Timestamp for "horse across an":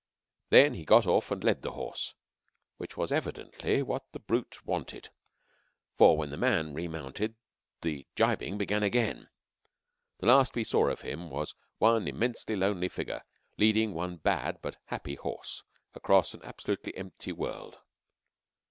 15.17-16.41